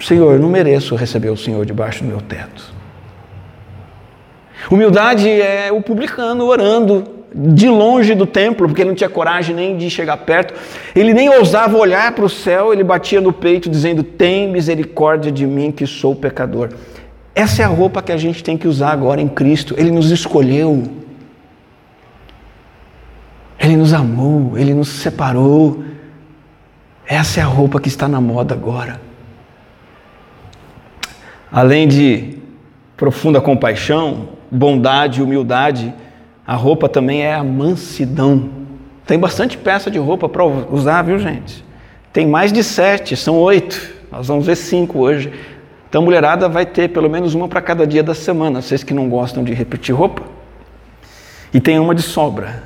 [0.00, 2.74] Senhor, eu não mereço receber o Senhor debaixo do meu teto.
[4.70, 9.76] Humildade é o publicano orando de longe do templo, porque ele não tinha coragem nem
[9.76, 10.54] de chegar perto.
[10.94, 15.46] Ele nem ousava olhar para o céu, ele batia no peito dizendo: Tem misericórdia de
[15.46, 16.70] mim que sou pecador.
[17.36, 19.74] Essa é a roupa que a gente tem que usar agora em Cristo.
[19.76, 20.84] Ele nos escolheu.
[23.58, 25.84] Ele nos amou, ele nos separou.
[27.06, 29.02] Essa é a roupa que está na moda agora.
[31.52, 32.38] Além de
[32.96, 35.92] profunda compaixão, bondade e humildade,
[36.46, 38.48] a roupa também é a mansidão.
[39.06, 41.62] Tem bastante peça de roupa para usar, viu, gente?
[42.14, 43.94] Tem mais de sete, são oito.
[44.10, 45.30] Nós vamos ver cinco hoje.
[45.88, 49.08] Então, mulherada vai ter pelo menos uma para cada dia da semana, vocês que não
[49.08, 50.22] gostam de repetir roupa.
[51.52, 52.64] E tem uma de sobra.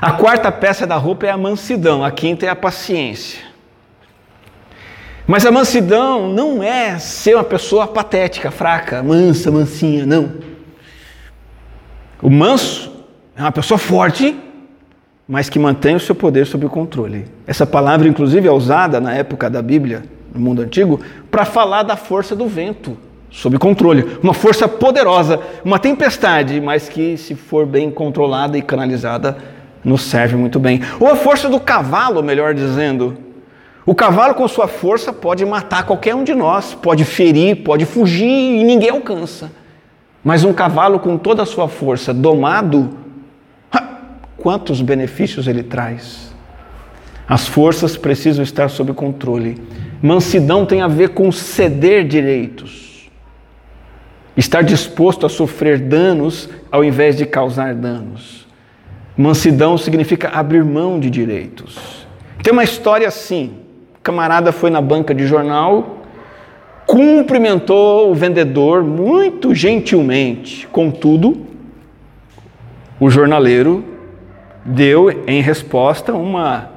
[0.00, 3.38] A quarta peça da roupa é a mansidão, a quinta é a paciência.
[5.26, 10.32] Mas a mansidão não é ser uma pessoa patética, fraca, mansa, mansinha, não.
[12.20, 12.92] O manso
[13.36, 14.36] é uma pessoa forte,
[15.28, 17.26] mas que mantém o seu poder sob controle.
[17.46, 20.02] Essa palavra, inclusive, é usada na época da Bíblia,
[20.34, 22.96] no mundo antigo, para falar da força do vento,
[23.30, 24.18] sob controle.
[24.22, 29.36] Uma força poderosa, uma tempestade, mas que, se for bem controlada e canalizada,
[29.84, 30.80] nos serve muito bem.
[31.00, 33.16] Ou a força do cavalo, melhor dizendo,
[33.84, 38.26] o cavalo, com sua força, pode matar qualquer um de nós, pode ferir, pode fugir
[38.26, 39.50] e ninguém alcança.
[40.22, 42.96] Mas um cavalo com toda a sua força, domado,
[44.36, 46.32] quantos benefícios ele traz?
[47.28, 49.60] As forças precisam estar sob controle.
[50.02, 53.08] Mansidão tem a ver com ceder direitos,
[54.36, 58.48] estar disposto a sofrer danos ao invés de causar danos.
[59.16, 62.04] Mansidão significa abrir mão de direitos.
[62.42, 63.54] Tem uma história assim
[64.02, 65.98] camarada foi na banca de jornal,
[66.84, 70.66] cumprimentou o vendedor muito gentilmente.
[70.66, 71.46] Contudo,
[72.98, 73.84] o jornaleiro
[74.64, 76.70] deu em resposta uma,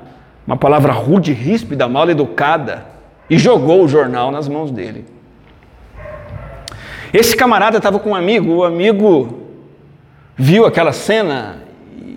[0.46, 2.95] uma palavra rude, ríspida, mal educada
[3.30, 5.06] e jogou o jornal nas mãos dele.
[7.14, 9.42] Esse camarada estava com um amigo, o amigo
[10.36, 11.64] viu aquela cena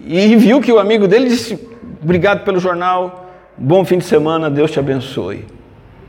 [0.07, 1.69] e viu que o amigo dele disse:
[2.03, 3.29] Obrigado pelo jornal,
[3.61, 5.45] Bom fim de semana, Deus te abençoe.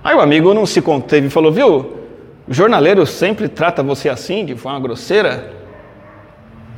[0.03, 1.97] Aí o amigo não se conteve e falou: Viu,
[2.47, 5.51] o jornaleiro sempre trata você assim, de forma grosseira?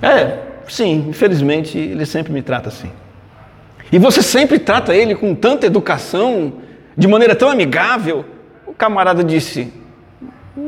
[0.01, 0.37] É,
[0.69, 2.89] sim, infelizmente ele sempre me trata assim.
[3.91, 6.53] E você sempre trata ele com tanta educação,
[6.97, 8.25] de maneira tão amigável?
[8.65, 9.71] O camarada disse: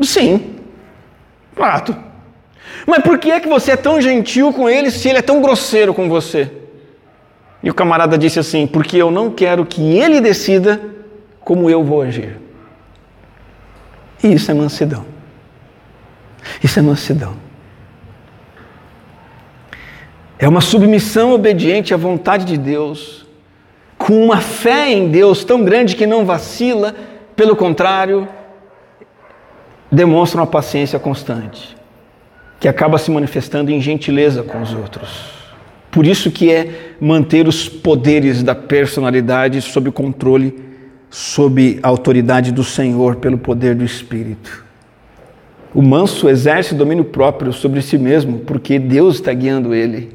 [0.01, 0.55] Sim,
[1.55, 1.95] trato.
[2.85, 5.41] Mas por que é que você é tão gentil com ele se ele é tão
[5.41, 6.51] grosseiro com você?
[7.61, 10.81] E o camarada disse assim: Porque eu não quero que ele decida
[11.39, 12.39] como eu vou agir.
[14.23, 15.05] E isso é mansidão.
[16.61, 17.35] Isso é mansidão.
[20.37, 23.25] É uma submissão obediente à vontade de Deus,
[24.05, 26.93] com uma fé em Deus tão grande que não vacila,
[27.37, 28.27] pelo contrário,
[29.89, 31.73] demonstra uma paciência constante,
[32.59, 35.09] que acaba se manifestando em gentileza com os outros.
[35.89, 40.53] Por isso que é manter os poderes da personalidade sob controle,
[41.09, 44.65] sob a autoridade do Senhor pelo poder do Espírito.
[45.73, 50.11] O manso exerce domínio próprio sobre si mesmo, porque Deus está guiando ele.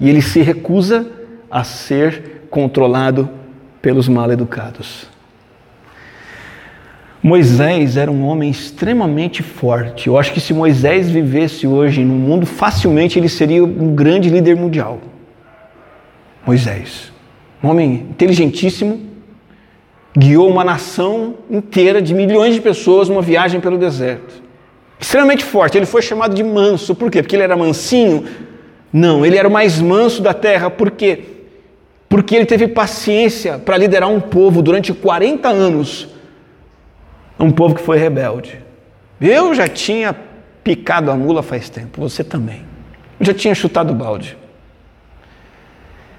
[0.00, 1.25] E ele se recusa a
[1.64, 3.28] ser controlado
[3.80, 5.08] pelos mal educados.
[7.22, 10.06] Moisés era um homem extremamente forte.
[10.06, 14.54] Eu acho que se Moisés vivesse hoje no mundo, facilmente ele seria um grande líder
[14.54, 15.00] mundial.
[16.46, 17.12] Moisés,
[17.62, 19.00] um homem inteligentíssimo,
[20.16, 24.42] guiou uma nação inteira de milhões de pessoas numa viagem pelo deserto.
[24.98, 25.76] Extremamente forte.
[25.76, 26.94] Ele foi chamado de manso.
[26.94, 27.22] Por quê?
[27.22, 28.24] Porque ele era mansinho?
[28.92, 30.70] Não, ele era o mais manso da terra.
[30.70, 31.35] Por quê?
[32.08, 36.08] Porque ele teve paciência para liderar um povo durante 40 anos
[37.38, 38.58] um povo que foi rebelde.
[39.20, 40.14] Eu já tinha
[40.64, 42.64] picado a mula faz tempo, você também.
[43.20, 44.36] Eu já tinha chutado o balde.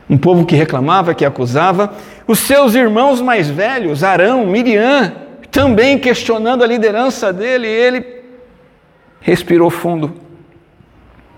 [0.09, 1.93] Um povo que reclamava, que acusava.
[2.25, 5.13] Os seus irmãos mais velhos, Arão, Miriam,
[5.51, 8.17] também questionando a liderança dele, ele
[9.19, 10.13] respirou fundo,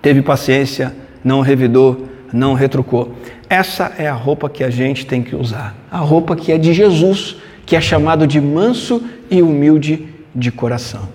[0.02, 3.16] teve paciência, não revidou, não retrucou.
[3.50, 5.76] Essa é a roupa que a gente tem que usar.
[5.92, 11.10] A roupa que é de Jesus, que é chamado de manso e humilde de coração.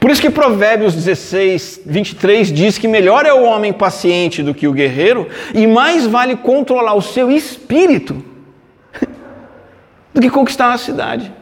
[0.00, 4.66] Por isso que Provérbios 16, 23 diz que melhor é o homem paciente do que
[4.66, 8.24] o guerreiro, e mais vale controlar o seu espírito
[10.12, 11.32] do que conquistar a cidade.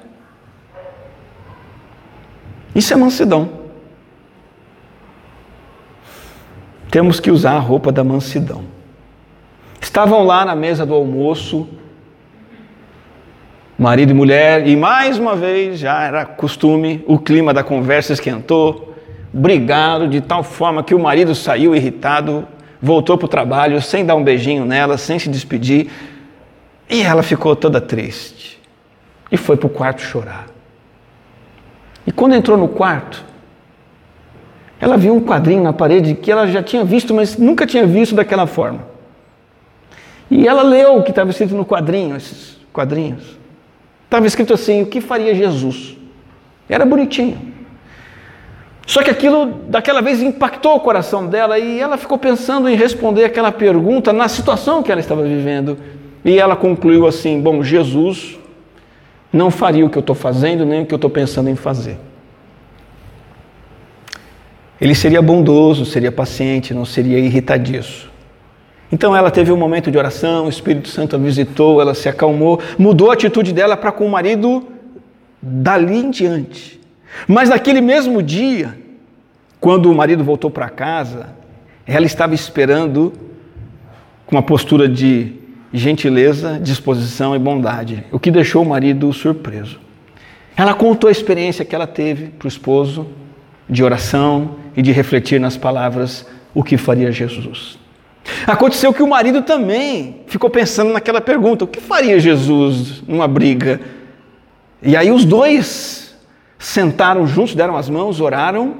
[2.74, 3.63] Isso é mansidão.
[6.94, 8.62] Temos que usar a roupa da mansidão.
[9.80, 11.66] Estavam lá na mesa do almoço
[13.76, 18.94] marido e mulher, e mais uma vez já era costume, o clima da conversa esquentou,
[19.32, 22.46] brigaram de tal forma que o marido saiu irritado,
[22.80, 25.90] voltou para o trabalho sem dar um beijinho nela, sem se despedir,
[26.88, 28.62] e ela ficou toda triste
[29.32, 30.46] e foi para o quarto chorar.
[32.06, 33.33] E quando entrou no quarto,
[34.84, 38.14] ela viu um quadrinho na parede que ela já tinha visto, mas nunca tinha visto
[38.14, 38.80] daquela forma.
[40.30, 43.38] E ela leu o que estava escrito no quadrinho, esses quadrinhos.
[44.04, 45.96] Estava escrito assim: o que faria Jesus?
[46.68, 47.54] Era bonitinho.
[48.86, 53.24] Só que aquilo, daquela vez, impactou o coração dela e ela ficou pensando em responder
[53.24, 55.78] aquela pergunta na situação que ela estava vivendo.
[56.22, 58.38] E ela concluiu assim: Bom, Jesus
[59.32, 61.96] não faria o que eu estou fazendo, nem o que eu estou pensando em fazer.
[64.80, 68.10] Ele seria bondoso, seria paciente, não seria irritadiço.
[68.90, 72.60] Então ela teve um momento de oração, o Espírito Santo a visitou, ela se acalmou,
[72.78, 74.66] mudou a atitude dela para com o marido
[75.40, 76.80] dali em diante.
[77.26, 78.78] Mas naquele mesmo dia,
[79.60, 81.30] quando o marido voltou para casa,
[81.86, 83.12] ela estava esperando
[84.26, 85.32] com uma postura de
[85.72, 89.80] gentileza, disposição e bondade, o que deixou o marido surpreso.
[90.56, 93.06] Ela contou a experiência que ela teve para o esposo
[93.68, 97.78] de oração e de refletir nas palavras o que faria Jesus.
[98.46, 103.80] Aconteceu que o marido também ficou pensando naquela pergunta: o que faria Jesus numa briga?
[104.82, 106.14] E aí os dois
[106.58, 108.74] sentaram juntos, deram as mãos, oraram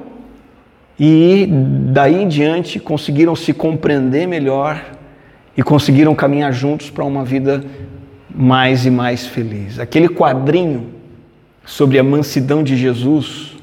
[0.98, 1.48] e
[1.92, 4.82] daí em diante conseguiram se compreender melhor
[5.56, 7.64] e conseguiram caminhar juntos para uma vida
[8.34, 9.78] mais e mais feliz.
[9.78, 10.90] Aquele quadrinho
[11.64, 13.53] sobre a mansidão de Jesus,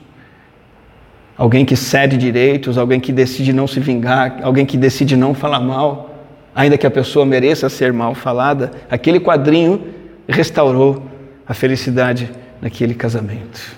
[1.37, 5.59] alguém que cede direitos, alguém que decide não se vingar, alguém que decide não falar
[5.59, 6.15] mal,
[6.53, 9.81] ainda que a pessoa mereça ser mal falada, aquele quadrinho
[10.27, 11.03] restaurou
[11.47, 12.29] a felicidade
[12.61, 13.75] naquele casamento.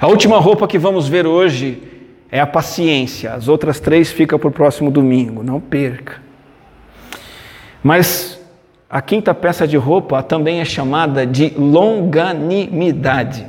[0.00, 1.82] A última roupa que vamos ver hoje
[2.30, 3.34] é a paciência.
[3.34, 6.20] As outras três ficam para o próximo domingo, não perca.
[7.82, 8.40] Mas
[8.88, 13.46] a quinta peça de roupa também é chamada de longanimidade,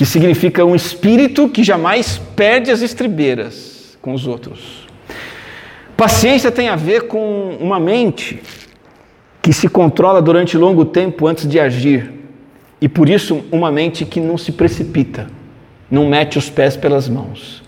[0.00, 4.88] que significa um espírito que jamais perde as estribeiras com os outros.
[5.94, 8.40] Paciência tem a ver com uma mente
[9.42, 12.10] que se controla durante longo tempo antes de agir,
[12.80, 15.26] e por isso uma mente que não se precipita,
[15.90, 17.62] não mete os pés pelas mãos.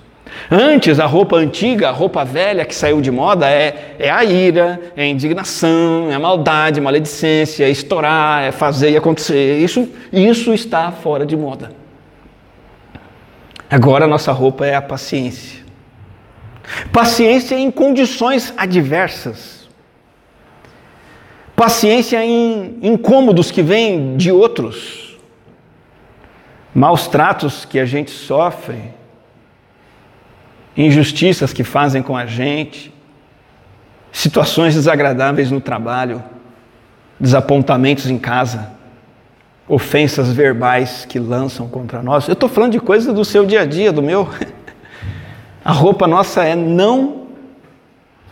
[0.50, 4.80] Antes, a roupa antiga, a roupa velha que saiu de moda é, é a ira,
[4.96, 9.58] é a indignação, é a maldade, maledicência, é estourar, é fazer e acontecer.
[9.58, 11.81] Isso, isso está fora de moda.
[13.72, 15.64] Agora nossa roupa é a paciência.
[16.92, 19.66] Paciência em condições adversas.
[21.56, 25.16] Paciência em incômodos que vêm de outros.
[26.74, 28.92] Maus tratos que a gente sofre
[30.76, 32.92] injustiças que fazem com a gente,
[34.12, 36.22] situações desagradáveis no trabalho,
[37.18, 38.70] desapontamentos em casa,
[39.74, 42.28] ofensas verbais que lançam contra nós.
[42.28, 44.28] Eu estou falando de coisas do seu dia a dia, do meu.
[45.64, 47.28] A roupa nossa é não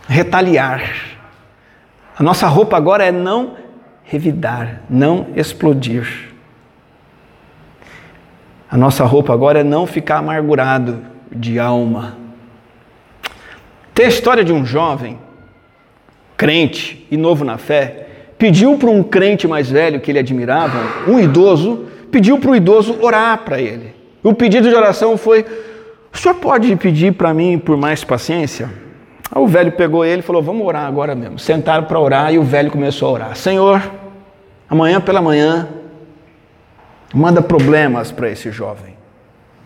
[0.07, 0.83] retaliar.
[2.15, 3.55] A nossa roupa agora é não
[4.03, 6.29] revidar, não explodir.
[8.69, 12.17] A nossa roupa agora é não ficar amargurado de alma,
[13.95, 15.19] tem a história de um jovem,
[16.37, 18.07] crente e novo na fé,
[18.41, 22.97] pediu para um crente mais velho que ele admirava, um idoso, pediu para o idoso
[22.99, 23.93] orar para ele.
[24.23, 25.45] O pedido de oração foi:
[26.11, 28.67] O senhor pode pedir para mim por mais paciência?
[29.31, 31.37] Aí o velho pegou ele e falou: Vamos orar agora mesmo.
[31.37, 33.79] Sentaram para orar e o velho começou a orar: Senhor,
[34.67, 35.67] amanhã pela manhã,
[37.13, 38.95] manda problemas para esse jovem.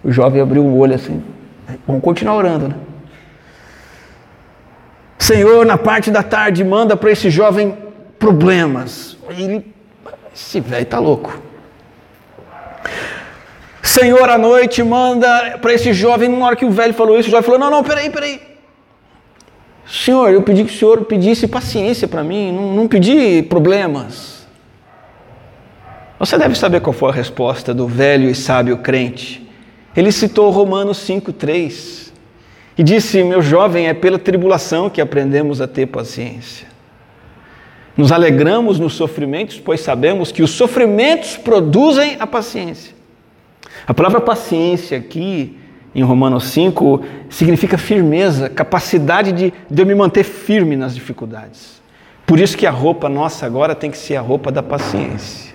[0.04, 1.24] O jovem abriu o olho assim:
[1.88, 2.76] Vamos continuar orando, né?
[5.18, 7.85] Senhor, na parte da tarde, manda para esse jovem
[8.20, 9.18] problemas.
[9.30, 9.66] Ele,
[10.34, 11.42] esse velho está louco.
[13.82, 16.30] Senhor, à noite, manda para esse jovem.
[16.30, 18.42] Na hora que o velho falou isso, o jovem falou: Não, não, peraí, peraí.
[19.88, 24.46] Senhor, eu pedi que o senhor pedisse paciência para mim, não, não pedi problemas.
[26.18, 29.48] Você deve saber qual foi a resposta do velho e sábio crente.
[29.96, 32.12] Ele citou Romanos 5,3.
[32.78, 36.68] E disse: Meu jovem, é pela tribulação que aprendemos a ter paciência.
[37.98, 42.94] Nos alegramos nos sofrimentos, pois sabemos que os sofrimentos produzem a paciência.
[43.88, 45.58] A palavra paciência aqui,
[45.94, 51.82] em Romanos 5, significa firmeza, capacidade de, de eu me manter firme nas dificuldades.
[52.26, 55.54] Por isso que a roupa nossa agora tem que ser a roupa da paciência.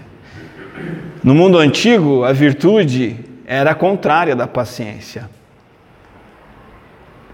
[1.23, 5.29] No mundo antigo, a virtude era contrária da paciência.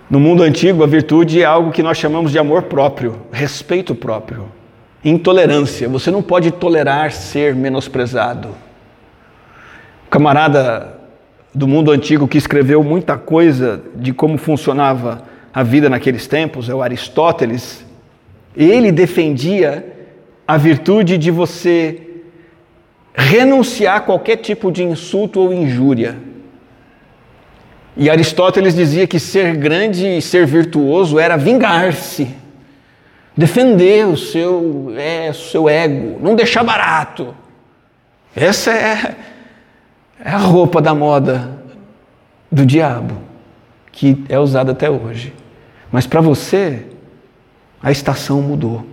[0.09, 4.49] No mundo antigo, a virtude é algo que nós chamamos de amor próprio, respeito próprio,
[5.09, 5.89] intolerância.
[5.89, 8.49] Você não pode tolerar ser menosprezado.
[10.07, 10.99] O camarada
[11.55, 15.23] do mundo antigo que escreveu muita coisa de como funcionava
[15.55, 17.85] a vida naqueles tempos é o Aristóteles.
[18.57, 19.95] Ele defendia
[20.47, 22.03] a virtude de você
[23.15, 26.17] renunciar a qualquer tipo de insulto ou injúria.
[27.97, 32.29] E Aristóteles dizia que ser grande e ser virtuoso era vingar-se,
[33.37, 37.35] defender o seu, é, seu ego, não deixar barato.
[38.35, 39.17] Essa é,
[40.25, 41.59] é a roupa da moda
[42.51, 43.19] do diabo,
[43.93, 45.35] que é usada até hoje.
[45.93, 46.87] Mas para você,
[47.83, 48.87] a estação mudou.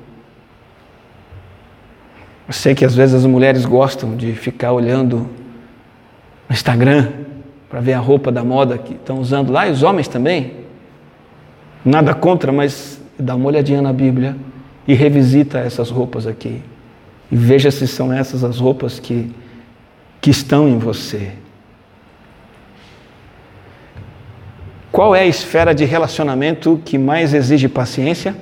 [2.47, 5.29] Eu sei que às vezes as mulheres gostam de ficar olhando
[6.49, 7.11] no Instagram
[7.69, 10.63] para ver a roupa da moda que estão usando lá, e os homens também.
[11.83, 14.35] Nada contra, mas dá uma olhadinha na Bíblia
[14.87, 16.61] e revisita essas roupas aqui.
[17.31, 19.31] E veja se são essas as roupas que,
[20.21, 21.31] que estão em você.
[24.91, 28.35] Qual é a esfera de relacionamento que mais exige paciência?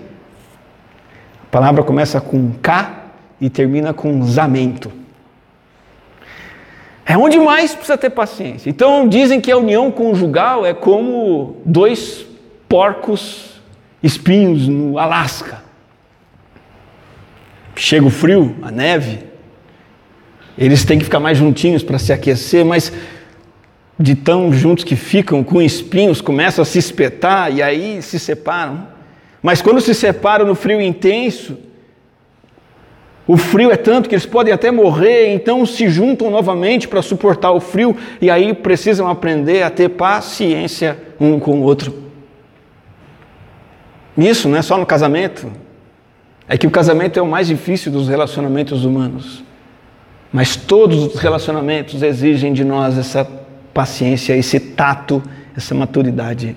[1.43, 3.05] A palavra começa com K
[3.39, 4.91] e termina com zamento.
[7.05, 8.69] É onde mais precisa ter paciência.
[8.69, 12.25] Então dizem que a união conjugal é como dois
[12.67, 13.50] porcos
[14.01, 15.63] espinhos no Alasca.
[17.75, 19.31] Chega o frio, a neve,
[20.57, 22.91] eles têm que ficar mais juntinhos para se aquecer, mas
[23.97, 28.87] de tão juntos que ficam com espinhos, começam a se espetar e aí se separam.
[29.41, 31.57] Mas quando se separam no frio intenso,
[33.27, 37.51] o frio é tanto que eles podem até morrer, então se juntam novamente para suportar
[37.51, 42.10] o frio e aí precisam aprender a ter paciência um com o outro.
[44.17, 45.51] Isso não é só no casamento.
[46.47, 49.43] É que o casamento é o mais difícil dos relacionamentos humanos.
[50.31, 53.27] Mas todos os relacionamentos exigem de nós essa
[53.73, 55.21] paciência, esse tato,
[55.55, 56.55] essa maturidade.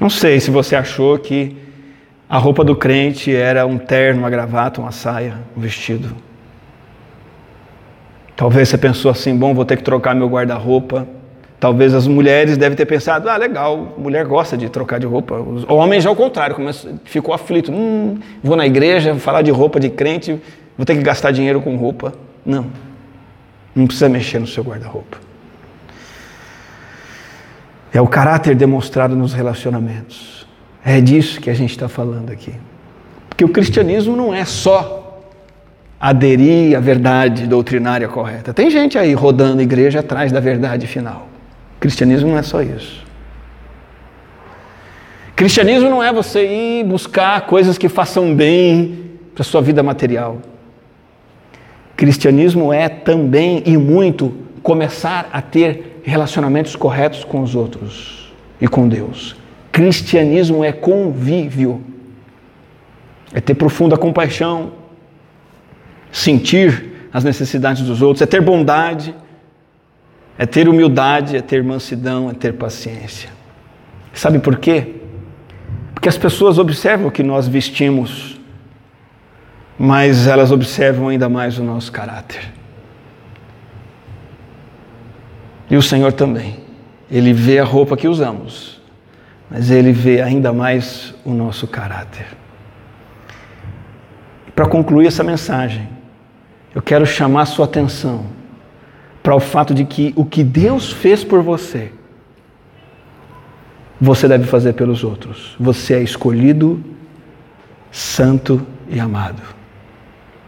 [0.00, 1.56] Não sei se você achou que
[2.28, 6.14] a roupa do crente era um terno, uma gravata, uma saia, um vestido.
[8.36, 11.08] Talvez você pensou assim: bom, vou ter que trocar meu guarda-roupa.
[11.60, 15.34] Talvez as mulheres devem ter pensado: ah, legal, mulher gosta de trocar de roupa.
[15.36, 16.56] Os homens, ao contrário,
[17.04, 20.40] ficou aflito: hum, vou na igreja, vou falar de roupa de crente,
[20.76, 22.12] vou ter que gastar dinheiro com roupa.
[22.46, 22.66] Não,
[23.74, 25.18] não precisa mexer no seu guarda-roupa.
[27.92, 30.46] É o caráter demonstrado nos relacionamentos.
[30.84, 32.52] É disso que a gente está falando aqui.
[33.28, 35.22] Porque o cristianismo não é só
[36.00, 38.54] aderir à verdade doutrinária correta.
[38.54, 41.28] Tem gente aí rodando igreja atrás da verdade final.
[41.80, 43.06] Cristianismo não é só isso.
[45.36, 50.38] Cristianismo não é você ir buscar coisas que façam bem para sua vida material.
[51.96, 58.88] Cristianismo é também e muito começar a ter relacionamentos corretos com os outros e com
[58.88, 59.36] Deus.
[59.70, 61.80] Cristianismo é convívio,
[63.32, 64.72] é ter profunda compaixão,
[66.10, 69.14] sentir as necessidades dos outros, é ter bondade,
[70.38, 73.28] é ter humildade, é ter mansidão, é ter paciência.
[74.14, 74.94] Sabe por quê?
[75.92, 78.40] Porque as pessoas observam o que nós vestimos,
[79.78, 82.52] mas elas observam ainda mais o nosso caráter.
[85.68, 86.66] E o Senhor também.
[87.10, 88.78] Ele vê a roupa que usamos
[89.50, 92.26] mas ele vê ainda mais o nosso caráter.
[94.54, 95.88] Para concluir essa mensagem,
[96.74, 98.26] eu quero chamar a sua atenção
[99.28, 101.92] para o fato de que o que Deus fez por você,
[104.00, 105.54] você deve fazer pelos outros.
[105.60, 106.82] Você é escolhido,
[107.92, 109.42] santo e amado.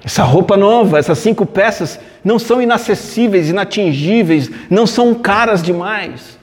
[0.02, 6.38] Essa roupa nova, essas cinco peças, não são inacessíveis, inatingíveis, não são caras demais.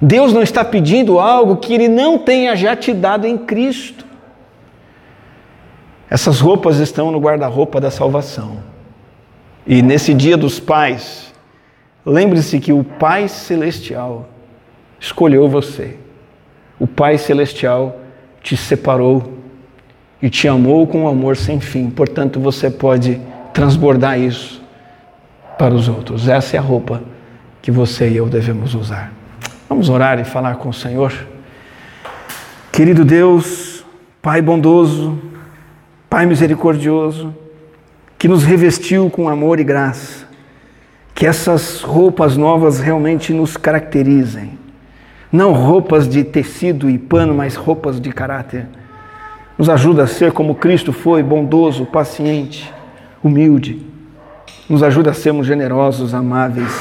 [0.00, 4.06] Deus não está pedindo algo que Ele não tenha já te dado em Cristo.
[6.08, 8.58] Essas roupas estão no guarda-roupa da salvação.
[9.66, 11.31] E nesse dia dos pais,
[12.04, 14.28] lembre-se que o Pai Celestial
[14.98, 15.96] escolheu você.
[16.78, 18.00] O Pai Celestial
[18.42, 19.38] te separou
[20.20, 21.90] e te amou com um amor sem fim.
[21.90, 23.20] Portanto, você pode
[23.52, 24.62] transbordar isso
[25.58, 26.28] para os outros.
[26.28, 27.02] Essa é a roupa
[27.60, 29.12] que você e eu devemos usar.
[29.68, 31.12] Vamos orar e falar com o Senhor.
[32.70, 33.84] Querido Deus,
[34.20, 35.18] Pai bondoso,
[36.08, 37.34] Pai misericordioso,
[38.18, 40.26] que nos revestiu com amor e graça.
[41.22, 44.58] Que essas roupas novas realmente nos caracterizem.
[45.30, 48.66] Não roupas de tecido e pano, mas roupas de caráter.
[49.56, 52.74] Nos ajuda a ser como Cristo foi, bondoso, paciente,
[53.22, 53.86] humilde.
[54.68, 56.76] Nos ajuda a sermos generosos, amáveis,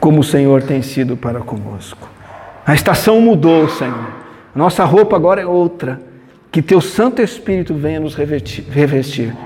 [0.00, 2.08] como o Senhor tem sido para conosco.
[2.64, 4.08] A estação mudou, Senhor.
[4.54, 6.00] Nossa roupa agora é outra.
[6.50, 9.36] Que teu Santo Espírito venha nos revestir, revestir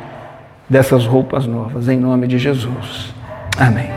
[0.71, 3.13] dessas roupas novas, em nome de Jesus.
[3.57, 3.91] Amém.